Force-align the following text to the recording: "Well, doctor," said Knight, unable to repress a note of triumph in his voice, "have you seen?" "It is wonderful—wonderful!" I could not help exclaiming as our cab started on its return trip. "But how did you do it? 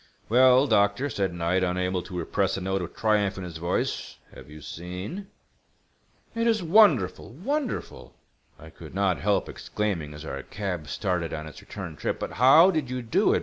"Well, 0.29 0.65
doctor," 0.65 1.11
said 1.11 1.31
Knight, 1.31 1.61
unable 1.63 2.01
to 2.01 2.17
repress 2.17 2.57
a 2.57 2.61
note 2.61 2.81
of 2.81 2.95
triumph 2.95 3.37
in 3.37 3.43
his 3.43 3.57
voice, 3.57 4.17
"have 4.33 4.49
you 4.49 4.59
seen?" 4.59 5.27
"It 6.33 6.47
is 6.47 6.63
wonderful—wonderful!" 6.63 8.15
I 8.57 8.71
could 8.71 8.95
not 8.95 9.19
help 9.19 9.47
exclaiming 9.47 10.15
as 10.15 10.25
our 10.25 10.41
cab 10.41 10.87
started 10.87 11.35
on 11.35 11.45
its 11.45 11.61
return 11.61 11.97
trip. 11.97 12.17
"But 12.19 12.31
how 12.31 12.71
did 12.71 12.89
you 12.89 13.03
do 13.03 13.35
it? 13.35 13.39